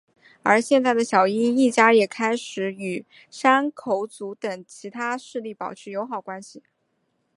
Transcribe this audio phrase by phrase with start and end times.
[0.41, 6.63] 而现在的小樱一家也开始与山口组等其他势力保持友好关系。